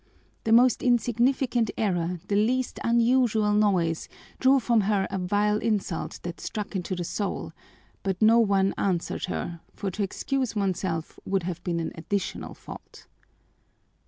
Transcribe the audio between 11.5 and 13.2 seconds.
been an additional fault.